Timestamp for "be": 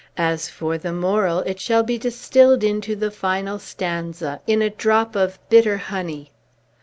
1.83-1.99